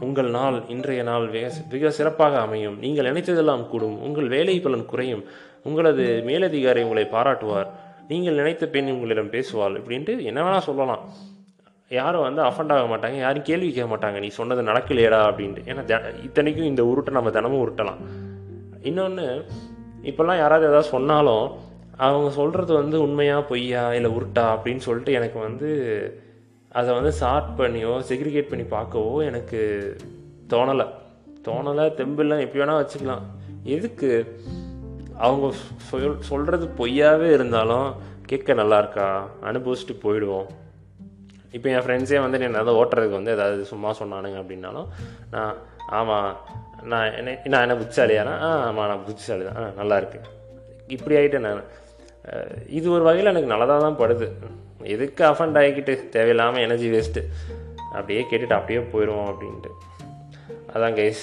உங்கள் 0.00 0.30
நாள் 0.36 0.56
இன்றைய 0.74 1.02
நாள் 1.02 1.26
மிக 1.34 1.50
மிக 1.72 1.90
சிறப்பாக 1.90 2.38
அமையும். 2.40 2.78
நீங்கள் 2.78 3.08
நினைத்ததெல்லாம் 3.10 3.66
கூடும். 3.72 3.98
உங்கள் 4.02 4.28
வேலை 4.28 4.60
பலன் 4.60 4.90
குறையும். 4.92 5.24
உங்களது 5.62 6.06
மேலதிகாரி 6.26 6.82
உங்களை 6.82 7.04
பாராட்டுவார். 7.16 7.68
நீங்கள் 8.08 8.34
நினைத்த 8.34 8.66
பெண் 8.66 8.90
உங்களிடம் 8.94 9.30
பேசுவாள். 9.30 9.76
இப்படின்ட்டு 9.80 10.14
என்ன 10.30 10.40
வேணால் 10.42 10.68
சொல்லலாம். 10.68 11.04
யாரும் 11.94 12.22
வந்து 12.22 12.42
அஃபண்ட் 12.42 12.72
ஆக 12.76 12.82
மாட்டாங்க 12.82 13.18
யாரும் 13.18 13.42
கேள்வி 13.42 13.72
கேட்க 13.72 13.96
மாட்டாங்க 13.96 14.18
நீ 14.18 14.28
சொன்னது 14.28 14.62
நடக்கலையடா 14.62 15.20
அப்படின்ட்டு. 15.30 15.62
ஏன்னா 15.70 16.00
இத்தனைக்கும் 16.24 16.66
இந்த 16.66 16.82
உருட்டை 16.82 17.10
நம்ம 17.10 17.30
தினமும் 17.30 17.62
உருட்டலாம். 17.64 18.00
இன்னொன்று 18.82 19.46
இப்போல்லாம் 20.02 20.36
யாராவது 20.36 20.64
ஏதாவது 20.64 20.88
சொன்னாலும் 20.88 21.52
அவங்க 21.96 22.30
சொல்கிறது 22.30 22.74
வந்து 22.74 23.02
உண்மையா 23.02 23.40
பொய்யா 23.40 23.94
இல்லை 23.94 24.10
உருட்டா 24.10 24.44
அப்படின்னு 24.54 24.84
சொல்லிட்டு 24.86 25.12
எனக்கு 25.12 25.38
வந்து 25.38 25.70
அதை 26.68 26.94
வந்து 26.94 27.12
சார்ட் 27.12 27.50
பண்ணியோ 27.56 27.92
செக்ரிகேட் 28.08 28.52
பண்ணி 28.52 28.64
பார்க்கவோ 28.64 29.24
எனக்கு 29.24 29.60
தோணலை. 30.48 30.86
தோணலை 31.44 31.84
தெம்புலாம் 31.98 32.42
எப்படி 32.44 32.64
வேணால் 32.64 32.82
வச்சுக்கலாம். 32.82 33.24
எதுக்கு? 33.62 34.10
அவங்க 35.18 35.48
சொல் 35.76 36.16
சொல்கிறது 36.20 36.66
பொய்யாவே 36.78 37.32
இருந்தாலும் 37.32 37.94
கேட்க 38.26 38.52
நல்லா 38.52 38.78
இருக்கா? 38.78 39.06
அனுபவிச்சுட்டு 39.42 39.96
போயிடுவோம். 40.02 40.48
இப்போ 41.56 41.68
என் 41.74 41.84
ஃப்ரெண்ட்ஸே 41.86 42.20
வந்து 42.24 42.38
நீ 42.40 42.46
ஏதாவது 42.52 42.72
ஓட்டுறதுக்கு 42.80 43.18
வந்து 43.18 43.34
ஏதாவது 43.36 43.64
சும்மா 43.72 43.90
சொன்னானுங்க 44.00 44.38
அப்படின்னாலும் 44.42 44.88
நான் 45.34 45.56
ஆமாம் 45.98 46.30
நான் 46.92 47.14
என்ன 47.18 47.36
நான் 47.52 47.64
என்ன 47.66 47.74
புத்திசாலியானா? 47.80 48.34
ஆ 48.46 48.48
ஆமாம் 48.68 48.88
நான் 48.90 49.04
புத்திசாலி 49.08 49.44
தான் 49.48 49.58
ஆ 49.60 49.70
நல்லா 49.80 49.96
இருக்கு. 50.00 50.18
இப்படி 50.94 51.14
ஆகிட்டேன் 51.18 51.46
நான். 51.46 51.64
இது 52.78 52.86
ஒரு 52.96 53.04
வகையில் 53.08 53.30
எனக்கு 53.32 53.52
நல்லதாக 53.52 53.82
தான் 53.86 54.00
படுது. 54.02 54.26
எதுக்கு 54.94 55.22
அஃபண்ட் 55.30 55.58
ஆகிக்கிட்டு? 55.60 55.94
தேவையில்லாமல் 56.14 56.64
எனர்ஜி 56.66 56.88
வேஸ்ட்டு 56.94 57.22
அப்படியே 57.96 58.22
கேட்டுட்டு 58.30 58.56
அப்படியே 58.58 58.80
போயிடுவோம் 58.92 59.30
அப்படின்ட்டு. 59.32 59.72
அதான் 60.74 60.96
கைஸ் 61.00 61.22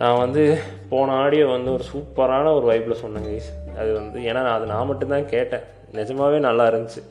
நான் 0.00 0.20
வந்து 0.24 0.42
போன 0.92 1.14
ஆடியோ 1.24 1.46
வந்து 1.56 1.70
ஒரு 1.76 1.84
சூப்பரான 1.92 2.52
ஒரு 2.58 2.66
வைப்பில் 2.70 3.00
சொன்னேன் 3.02 3.26
கைஸ் 3.28 3.50
அது 3.80 3.90
வந்து 3.98 4.18
ஏன்னா 4.28 4.40
நான் 4.46 4.56
அது 4.58 4.66
நான் 4.72 4.88
மட்டும்தான் 4.90 5.28
கேட்டேன். 5.34 5.66
நிஜமாகவே 5.98 6.38
நல்லா 6.48 6.64
இருந்துச்சு. 6.70 7.02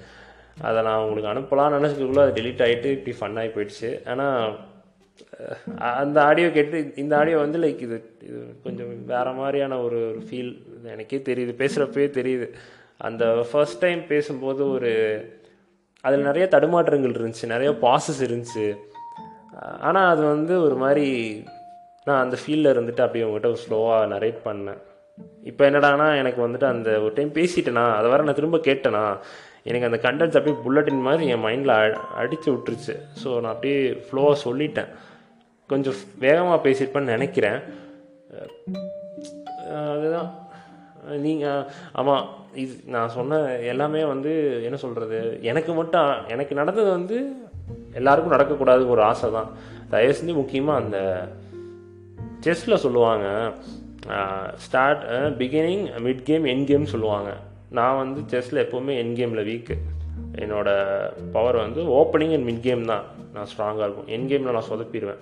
அதை 0.67 0.79
நான் 0.87 1.03
உங்களுக்கு 1.03 1.31
அனுப்பலாம்னு 1.33 1.77
நினச்சிக்கக்குள்ள 1.77 2.23
அது 2.25 2.37
டெலிட் 2.39 2.63
ஆகிட்டு 2.65 2.89
இப்படி 2.97 3.13
ஃபன்னாகி 3.19 3.51
போயிடுச்சு. 3.55 3.89
ஆனால் 4.11 4.69
அந்த 6.01 6.17
ஆடியோ 6.29 6.47
கேட்டு 6.57 6.77
இந்த 7.03 7.13
ஆடியோ 7.19 7.37
வந்து 7.43 7.59
லைக் 7.63 7.81
இது 7.87 7.97
இது 8.27 8.39
கொஞ்சம் 8.65 8.91
வேறு 9.11 9.31
மாதிரியான 9.39 9.79
ஒரு 9.85 9.99
ஒரு 10.11 10.21
ஃபீல் 10.27 10.51
எனக்கே 10.93 11.19
தெரியுது 11.29 11.53
பேசுகிறப்பே 11.61 12.07
தெரியுது. 12.19 12.47
அந்த 13.07 13.25
ஃபர்ஸ்ட் 13.49 13.81
டைம் 13.83 14.01
பேசும்போது 14.13 14.63
ஒரு 14.75 14.91
அதில் 16.05 16.27
நிறைய 16.29 16.45
தடுமாற்றங்கள் 16.53 17.17
இருந்துச்சு 17.17 17.53
நிறைய 17.55 17.71
பாசஸ் 17.85 18.21
இருந்துச்சு. 18.27 18.67
ஆனால் 19.87 20.09
அது 20.13 20.21
வந்து 20.33 20.53
ஒரு 20.67 20.75
மாதிரி 20.83 21.07
நான் 22.07 22.21
அந்த 22.23 22.35
ஃபீல்டில் 22.41 22.73
இருந்துட்டு 22.73 23.03
அப்படியே 23.05 23.25
உங்ககிட்ட 23.25 23.61
ஸ்லோவாக 23.63 24.07
நரேட் 24.13 24.39
பண்ணேன். 24.47 24.79
இப்போ 25.49 25.63
என்னடானா 25.69 26.07
எனக்கு 26.21 26.39
வந்துட்டு 26.45 26.67
அந்த 26.73 26.89
ஒரு 27.05 27.13
டைம் 27.17 27.31
பேசிட்டேனா 27.39 27.85
அதை 27.97 28.07
வர 28.13 28.23
நான் 28.27 28.39
திரும்ப 28.39 28.59
கேட்டேனா 28.69 29.03
எனக்கு 29.69 29.87
அந்த 29.89 29.99
கண்டென்ட்ஸ் 30.05 30.37
அப்படியே 30.39 30.57
புல்லட்டின் 30.65 31.05
மாதிரி 31.07 31.25
என் 31.33 31.45
மைண்டில் 31.45 31.75
அடித்து 32.21 32.49
விட்டுருச்சு. 32.53 32.93
ஸோ 33.21 33.29
நான் 33.41 33.53
அப்படியே 33.55 33.79
ஃப்ளோவாக 34.05 34.37
சொல்லிட்டேன். 34.45 34.91
கொஞ்சம் 35.71 35.97
வேகமாக 36.23 36.59
பேசியிருப்பேன்னு 36.65 37.15
நினைக்கிறேன். 37.15 37.59
அதுதான். 39.95 40.29
நீங்கள் 41.25 41.65
ஆமாம் 41.99 42.25
இது 42.63 42.73
நான் 42.93 43.13
சொன்ன 43.17 43.37
எல்லாமே 43.71 44.01
வந்து 44.13 44.31
என்ன 44.67 44.77
சொல்கிறது 44.85 45.19
எனக்கு 45.51 45.71
மட்டும் 45.77 46.09
எனக்கு 46.33 46.53
நடந்தது 46.59 46.89
வந்து 46.97 47.19
எல்லாருக்கும் 47.99 48.35
நடக்கக்கூடாது 48.35 48.83
ஒரு 48.93 49.01
ஆசை 49.11 49.29
தான். 49.37 49.49
தயவு 49.93 50.17
செஞ்சு 50.17 50.33
முக்கியமாக 50.41 50.81
அந்த 50.81 50.99
செஸ்ஸில் 52.45 52.81
சொல்லுவாங்க. 52.85 53.27
Start 54.65 55.03
beginning 55.39 55.85
mid 56.05 56.27
game 56.29 56.45
end 56.53 56.67
game 56.71 56.91
சொல்லுவாங்க. 56.93 57.31
நான் 57.71 57.97
வந்து 57.97 58.21
செஸ்ஸில் 58.31 58.53
எப்போவுமே 58.53 58.97
என் 58.97 59.15
கேமில் 59.15 59.45
வீக்கு 59.45 59.75
என்னோடய 60.35 61.11
பவர் 61.31 61.55
வந்து 61.55 61.81
ஓப்பனிங் 61.81 62.33
அண்ட் 62.33 62.49
மிட் 62.49 62.59
கேம் 62.59 62.85
தான் 62.85 63.03
நான் 63.33 63.47
ஸ்ட்ராங்காக 63.51 63.79
இருக்கும். 63.79 64.07
என் 64.07 64.27
கேமில் 64.27 64.51
நான் 64.51 64.69
சொதப்பிடுவேன். 64.71 65.17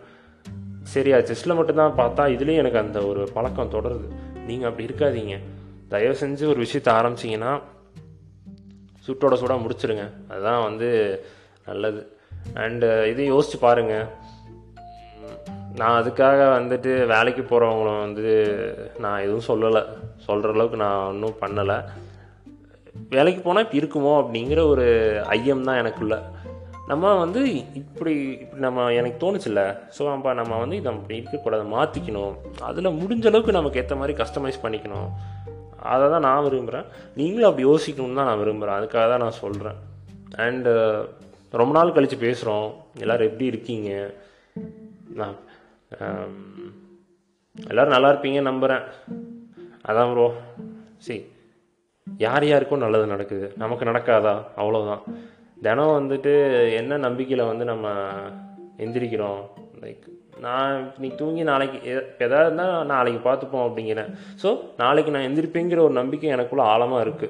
சரியா 0.82 1.18
செஸ்ஸில் 1.18 1.56
மட்டும்தான் 1.56 1.98
பார்த்தா 1.98 2.22
இதுலேயும் 2.36 2.56
எனக்கு 2.56 2.77
அந்த 2.77 3.00
ஒரு 3.06 3.29
பழக்கம் 3.34 3.72
தொடருது. 3.72 4.08
நீங்கள் 4.48 4.70
அப்படி 4.70 4.88
இருக்காதீங்க. 4.88 5.39
தயவு 5.88 6.18
செஞ்சு 6.20 6.48
ஒரு 6.48 6.56
விஷயத்தை 6.56 6.94
ஆரம்பிச்சிங்கன்னா 6.94 7.62
சுட்டோட 9.08 9.34
சூடாக 9.34 9.62
முடிச்சிருங்க. 9.62 10.10
அதுதான் 10.29 10.63
வந்து 10.63 11.22
நல்லது. 11.65 12.18
அண்டு 12.53 13.06
இதையும் 13.06 13.39
யோசிச்சு 13.39 13.58
பாருங்கள் 13.60 14.06
நான் 15.75 16.03
அதுக்காக 16.03 16.41
வந்துட்டு 16.60 17.08
வேலைக்கு 17.08 17.41
போகிறவங்களும் 17.41 18.00
வந்து 18.00 18.27
நான் 19.00 19.22
எதுவும் 19.22 19.48
சொல்லலை. 19.48 19.86
சொல்கிற 20.18 20.53
அளவுக்கு 20.53 20.77
நான் 20.77 21.08
ஒன்றும் 21.08 21.36
பண்ணலை. 21.41 21.84
வேலைக்கு 23.10 23.42
போனால் 23.42 23.66
இப்படி 23.66 23.82
இருக்குமோ 23.82 24.13
அப்படிங்கிற 24.22 24.62
ஒரு 24.74 24.86
ஐயம் 25.36 25.63
தான் 25.68 25.80
எனக்குள்ள. 25.82 26.16
நம்ம 26.92 27.13
வந்து 27.16 27.42
இப்படி 27.54 28.13
இப்படி 28.36 28.60
நம்ம 28.66 28.86
எனக்கு 29.00 29.18
தோணுச்சுல்ல. 29.24 29.62
ஸோ 29.96 30.01
அப்போ 30.13 30.34
நம்ம 30.34 30.58
வந்து 30.58 30.75
இதை 30.75 30.89
அப்படி 30.94 31.18
இருக்கக்கூடாது 31.22 31.66
மாற்றிக்கணும் 31.75 32.36
அதில் 32.70 32.98
முடிஞ்ச 33.01 33.25
அளவுக்கு 33.32 33.58
நமக்கு 33.58 33.82
ஏற்ற 33.82 33.96
மாதிரி 33.96 34.16
கஸ்டமைஸ் 34.22 34.63
பண்ணிக்கணும். 34.63 35.10
அதை 35.94 36.06
தான் 36.10 36.25
நான் 36.28 36.46
விரும்புகிறேன் 36.48 36.88
நீங்களும் 37.20 37.50
அப்படி 37.50 37.68
யோசிக்கணும்னு 37.70 38.20
தான் 38.22 38.30
நான் 38.30 38.42
விரும்புகிறேன் 38.44 38.78
அதுக்காக 38.80 39.06
தான் 39.12 39.24
நான் 39.25 39.42
சொல்கிறேன் 39.44 39.78
அண்டு 40.46 40.72
ரொம்ப 41.54 41.74
நாள் 41.78 41.96
கழித்து 41.98 42.18
பேசுகிறோம் 42.25 42.68
எல்லோரும் 43.04 43.30
எப்படி 43.30 43.46
இருக்கீங்க? 43.46 43.92
நான் 45.20 45.38
um, 46.00 46.36
எல்லோரும் 47.56 47.96
நல்லா 47.96 48.12
இருப்பீங்கன்னு 48.13 48.50
நம்புகிறேன் 48.51 48.84
அதான் 49.89 50.12
ப்ரோ 50.13 50.28
சரி. 51.08 51.20
யார் 52.18 52.46
யாருக்கும் 52.46 52.80
நல்லது 52.80 53.06
நடக்குது. 53.06 53.54
நமக்கு 53.58 53.86
நடக்காதா? 53.86 54.44
அவ்வளோதான் 54.58 55.00
தினம் 55.62 56.10
வந்துட்டு 56.10 56.54
என்ன 56.74 56.98
நம்பிக்கையில் 56.98 57.46
வந்து 57.46 57.66
நம்ம 57.66 57.89
எந்திரிக்கிறோம்? 58.78 59.39
லைக் 59.82 60.18
நான் 60.39 60.92
இன்னைக்கு 60.94 61.18
தூங்கி 61.18 61.44
நாளைக்கு 61.44 61.89
எ- 61.89 62.16
எதாவது 62.20 62.46
இருந்தால் 62.46 62.86
நாளைக்கு 62.86 63.30
பார்த்துப்போம் 63.30 63.72
அப்படிங்கிறேன். 63.72 64.16
ஸோ 64.44 64.60
நாளைக்கு 64.78 65.12
நான் 65.12 65.22
எந்திரிப்பேங்கிற 65.22 65.80
ஒரு 65.80 65.94
நம்பிக்கை 65.94 66.34
எனக்குள்ளே 66.34 66.62
ஆழமாக 66.62 67.10
இருக்குது 67.10 67.30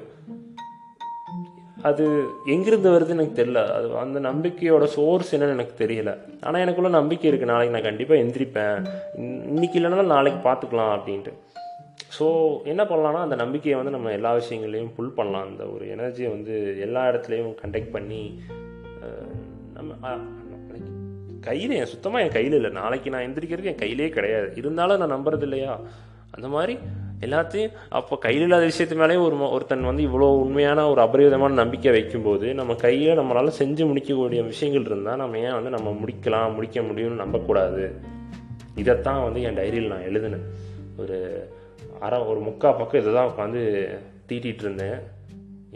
அது 1.82 2.26
எங்கிருந்து 2.46 2.90
வருதுன்னு 2.90 3.08
எனக்கு 3.08 3.44
தெரியல. 3.44 3.66
அது 3.72 3.96
அந்த 3.96 4.20
நம்பிக்கையோட 4.20 4.84
சோர்ஸ் 4.84 5.36
என்னன்னு 5.36 5.48
எனக்கு 5.48 5.86
தெரியல. 5.86 6.16
ஆனால் 6.40 6.60
எனக்குள்ள 6.60 6.90
நம்பிக்கை 6.90 7.32
இருக்குது 7.32 7.44
நாளைக்கு 7.44 7.80
நான் 7.80 7.96
கண்டிப்பாக 7.96 8.20
எந்திரிப்பேன். 8.20 8.86
இன்னைக்கு 9.46 9.80
இல்லைனாலும் 9.80 10.06
நாளைக்கு 10.06 10.50
பார்த்துக்கலாம் 10.50 10.98
அப்படின்ட்டு. 10.98 11.32
ஸோ 12.16 12.26
என்ன 12.72 12.82
பண்ணலாம்னா 12.90 13.22
அந்த 13.26 13.36
நம்பிக்கையை 13.42 13.76
வந்து 13.80 13.94
நம்ம 13.96 14.12
எல்லா 14.18 14.30
விஷயங்களையும் 14.40 14.94
புல் 14.96 15.16
பண்ணலாம். 15.18 15.48
அந்த 15.50 15.64
ஒரு 15.74 15.84
எனர்ஜியை 15.96 16.28
வந்து 16.36 16.54
எல்லா 16.86 17.02
இடத்துலையும் 17.10 17.52
கண்டெக்ட் 17.62 17.94
பண்ணி 17.96 18.22
நம்ம 19.76 19.90
கையில் 21.46 21.76
என் 21.76 21.92
சுத்தமாக 21.92 22.24
என் 22.24 22.34
கையில் 22.34 22.56
இல்லை. 22.56 22.70
நாளைக்கு 22.78 23.12
நான் 23.12 23.26
எந்திரிக்கிறதுக்கு 23.26 23.70
என் 23.72 23.82
கையிலே 23.82 24.08
கிடையாது. 24.16 24.48
இருந்தாலும் 24.60 25.00
நான் 25.02 25.14
நம்புறது 25.14 25.46
இல்லையா? 25.48 25.74
அந்த 26.36 26.48
மாதிரி 26.54 26.74
எல்லாத்தையும் 27.26 27.72
அப்போ 27.98 28.14
கையில் 28.24 28.44
இல்லாத 28.46 28.66
விஷயத்து 28.70 28.98
மேலேயும் 29.00 29.24
ஒரு 29.28 29.36
ஒருத்தன் 29.54 29.88
வந்து 29.88 30.02
இவ்வளோ 30.08 30.28
உண்மையான 30.42 30.84
ஒரு 30.90 31.00
அபரிவிதமான 31.06 31.58
நம்பிக்கை 31.62 31.92
வைக்கும்போது 31.96 32.46
நம்ம 32.60 32.74
கையில் 32.84 33.18
நம்மளால் 33.20 33.58
செஞ்சு 33.60 33.82
முடிக்கக்கூடிய 33.90 34.42
விஷயங்கள் 34.50 34.86
இருந்தால் 34.90 35.20
நம்ம 35.22 35.38
ஏன் 35.46 35.56
வந்து 35.58 35.72
நம்ம 35.76 35.94
முடிக்கலாம் 36.02 36.54
முடிக்க 36.58 36.80
முடியும்னு 36.80 37.22
நம்பக்கூடாது. 37.24 37.84
இதைத்தான் 38.82 39.22
வந்து 39.26 39.42
என் 39.48 39.58
டைரியில் 39.60 39.92
நான் 39.94 40.06
எழுதினேன். 40.10 40.46
ஒரு 41.02 41.18
அரை 42.06 42.18
ஒரு 42.30 42.40
முக்கா 42.40 42.68
பக்கம் 42.78 43.00
இதை 43.00 43.10
தான் 43.14 43.30
உட்காந்து 43.30 43.60
தீட்டிகிட்டு 44.28 44.64
இருந்தேன். 44.66 44.98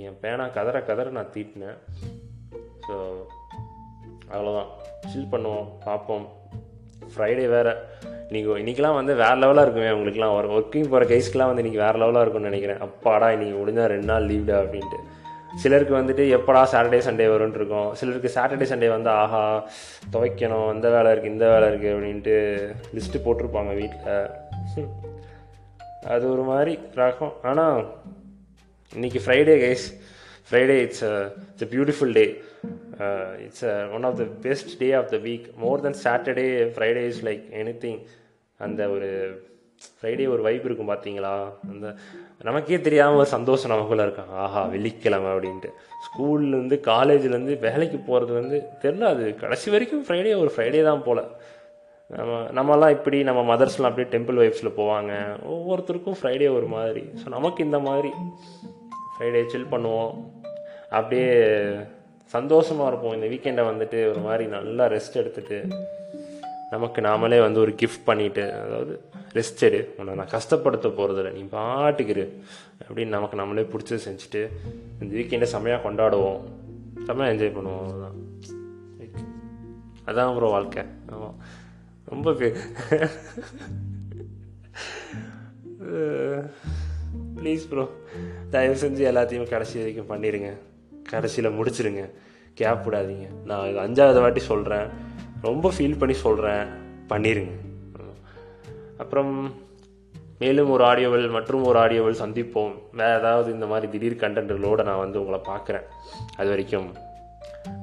என் 0.05 0.19
பேனா 0.23 0.45
கதற 0.57 0.77
கதற 0.89 1.11
நான் 1.17 1.33
தீட்டினேன். 1.35 1.79
ஸோ 2.87 2.95
அவ்வளோதான் 4.35 4.71
சில் 5.13 5.31
பண்ணுவோம் 5.33 5.67
பார்ப்போம். 5.85 6.25
ஃப்ரைடே 7.15 7.47
வேறு. 7.55 7.75
இன்றைக்கி 8.29 8.51
இன்றைக்கெலாம் 8.63 8.99
வந்து 9.01 9.15
வேறு 9.23 9.39
லெவலாக 9.43 9.65
இருக்குமே 9.67 9.91
உங்களுக்குலாம் 9.97 10.37
ஒரு 10.39 10.49
ஒர்க்கிங் 10.57 10.89
போகிற 10.93 11.09
கைஸ்க்கெலாம் 11.11 11.51
வந்து 11.51 11.63
இன்றைக்கி 11.65 11.83
வேறு 11.85 12.01
லெவலாக 12.03 12.25
இருக்கும்னு 12.25 12.51
நினைக்கிறேன். 12.51 12.81
அப்பாடா 12.87 13.29
இன்றைக்கி 13.35 13.55
முடிஞ்சால் 13.61 13.93
ரெண்டு 13.95 14.11
நாள் 14.13 14.29
லீவ்டா 14.31 14.57
அப்படின்ட்டு. 14.63 15.01
சிலருக்கு 15.63 15.95
வந்துட்டு 15.99 16.25
எப்படா 16.37 16.63
சாட்டர்டே 16.73 17.01
சண்டே 17.09 17.27
வரும்னு 17.33 17.59
இருக்கும். 17.61 17.91
சிலருக்கு 17.99 18.31
சாட்டர்டே 18.37 18.69
சண்டே 18.73 18.89
வந்து 18.97 19.11
ஆஹா 19.23 19.43
துவைக்கணும். 20.15 20.69
அந்த 20.75 20.89
வேலை 20.97 21.11
இருக்குது 21.13 21.35
இந்த 21.35 21.49
வேலை 21.55 21.69
இருக்குது 21.71 21.95
அப்படின்ட்டு 21.97 22.37
லிஸ்ட்டு 22.97 23.25
போட்டிருப்பாங்க 23.27 23.75
வீட்டில் 23.81 24.89
அது 26.13 26.25
ஒரு 26.33 26.43
மாதிரி 26.51 26.73
ரகம். 27.01 27.35
ஆனால் 27.51 27.79
இன்னைக்கு 28.93 29.21
Friday 29.25 29.55
guys 29.63 29.87
Friday 30.49 30.77
it's 30.87 31.05
it's 31.51 31.67
a 31.67 31.71
beautiful 31.75 32.13
day 32.19 32.25
it's 33.45 33.65
one 33.97 34.07
of 34.09 34.19
the 34.21 34.27
best 34.47 34.73
day 34.83 34.89
of 34.99 35.11
the 35.15 35.19
week 35.27 35.47
more 35.65 35.85
then 35.87 35.99
Saturday 36.05 36.47
Friday 36.77 37.03
is 37.13 37.23
like 37.29 37.45
anything 37.85 38.01
அந்த 38.61 38.83
ஒரு 38.97 39.09
ஃப்ரைடே 39.87 40.27
ஒரு 40.35 40.43
வைப் 40.47 40.67
இருக்கும் 40.69 40.91
பார்த்தீங்களா 40.93 41.33
அந்த 41.73 41.87
நமக்கே 42.49 42.79
தெரியாமல் 42.87 43.21
ஒரு 43.23 43.29
சந்தோஷம் 43.37 43.73
நமக்குள்ளே 43.73 44.05
இருக்கும். 44.07 44.31
ஆஹா 44.45 44.63
வெள்ளிக்கிழமை 44.75 45.31
அப்படின்ட்டு. 45.35 45.71
ஸ்கூல்லேருந்து 46.07 46.77
காலேஜ்லேருந்து 46.91 47.55
வேலைக்கு 47.67 47.99
போகிறது 48.09 48.33
வந்து 48.41 48.57
தெரில 48.83 49.09
அது 49.15 49.25
கடைசி 49.43 49.69
வரைக்கும் 49.75 50.05
ஃப்ரைடே 50.07 50.35
ஒரு 50.43 50.53
ஃப்ரைடே 50.57 50.83
தான் 50.91 51.05
போல். 51.07 51.23
நம்ம 52.11 52.33
நம்மலாம் 52.57 52.95
இப்படி 52.97 53.23
நம்ம 53.23 53.41
மதர்ஸ்லாம் 53.51 53.91
அப்படியே 53.91 54.09
டெம்பிள் 54.15 54.41
வைஃப்ஸில் 54.41 54.77
போவாங்க. 54.81 55.13
ஒவ்வொருத்தருக்கும் 55.55 56.19
ஃப்ரைடே 56.21 56.49
ஒரு 56.59 56.67
மாதிரி. 56.67 57.03
ஸோ 57.21 57.27
நமக்கு 57.37 57.61
இந்த 57.65 57.79
மாதிரி. 57.79 58.11
ஃப்ரைடே 59.13 59.43
சில் 59.53 59.73
பண்ணுவோம். 59.75 60.13
அப்படியே 60.97 61.31
சந்தோஷமாக 62.35 62.91
இருப்போம். 62.91 63.15
இந்த 63.17 63.27
வீக்கெண்டை 63.33 63.65
வந்துட்டு 63.71 63.99
ஒரு 64.11 64.21
மாதிரி 64.27 64.45
நல்லா 64.57 64.87
ரெஸ்ட் 64.95 65.21
எடுத்துட்டு 65.23 65.59
நமக்கு 66.71 67.01
நாமளே 67.09 67.41
வந்து 67.47 67.61
ஒரு 67.65 67.73
கிஃப்ட் 67.81 68.07
பண்ணிட்டு 68.11 68.45
அதாவது 68.61 68.95
ரெஸ்ட் 69.39 69.65
எடு. 69.67 69.81
உன்னை 69.99 70.15
நான் 70.21 70.35
கஷ்டப்படுத்த 70.37 70.89
போகிறதில்ல 70.99 71.33
நீ 71.39 71.43
பாட்டுக்கிரு 71.57 72.25
அப்படின்னு 72.87 73.17
நமக்கு 73.17 73.37
நம்மளே 73.43 73.67
பிடிச்சது 73.73 74.01
செஞ்சுட்டு 74.09 74.43
இந்த 75.01 75.13
வீக்கெண்டை 75.19 75.49
செம்மையாக 75.55 75.85
கொண்டாடுவோம். 75.87 76.41
செம்மையாக 77.07 77.35
என்ஜாய் 77.35 77.57
பண்ணுவோம். 77.59 77.89
அதுதான் 77.91 78.17
அதான் 80.11 80.35
ப்ரோ 80.37 80.49
வாழ்க்கை. 80.55 80.83
ஆமாம் 81.13 81.37
ரொம்ப 82.15 82.31
ப்ளீஸ் 87.39 87.65
ப்ரோ 87.71 87.85
தயவு 88.53 88.77
செஞ்சு 88.83 89.03
எல்லாத்தையும் 89.11 89.51
கடைசி 89.53 89.77
வரைக்கும் 89.81 90.11
பண்ணிடுங்க 90.13 90.51
கடைசியில் 91.11 91.57
முடிச்சிருங்க. 91.59 92.03
கேப் 92.59 92.85
விடாதீங்க. 92.87 93.27
நான் 93.49 93.77
அஞ்சாவது 93.85 94.21
வாட்டி 94.25 94.43
சொல்கிறேன் 94.51 94.89
ரொம்ப 95.49 95.73
ஃபீல் 95.77 96.01
பண்ணி 96.01 96.17
சொல்கிறேன் 96.25 96.65
பண்ணிடுங்க 97.13 97.53
அப்புறம் 99.03 99.33
மேலும் 100.43 100.71
ஒரு 100.75 100.85
ஆடியோவில் 100.91 101.35
மற்றும் 101.37 101.65
ஒரு 101.69 101.79
ஆடியோவில் 101.85 102.21
சந்திப்போம். 102.23 102.75
வேறு 103.01 103.19
ஏதாவது 103.21 103.49
இந்த 103.57 103.67
மாதிரி 103.73 103.87
திடீர் 103.93 104.23
கண்டென்ட்களோடு 104.23 104.83
நான் 104.89 105.03
வந்து 105.05 105.21
உங்களை 105.23 105.41
பார்க்குறேன். 105.51 105.87
அது 106.37 106.49
வரைக்கும் 106.53 106.89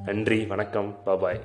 நன்றி 0.06 0.40
வணக்கம் 0.54 0.92
பாபாய் 1.06 1.42